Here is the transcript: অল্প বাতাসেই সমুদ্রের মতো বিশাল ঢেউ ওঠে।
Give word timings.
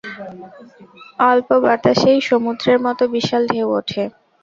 অল্প 1.23 1.49
বাতাসেই 1.63 2.19
সমুদ্রের 2.29 2.77
মতো 2.85 3.03
বিশাল 3.15 3.41
ঢেউ 3.49 3.67
ওঠে। 3.79 4.03